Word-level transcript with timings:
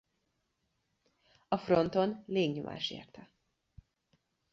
A 1.47 1.57
fronton 1.57 2.23
légnyomás 2.27 2.89
érte. 2.91 3.31